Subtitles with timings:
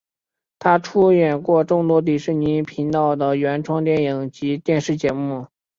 [0.57, 5.45] 他出演过众多迪士尼频道的原创电影及电视节目。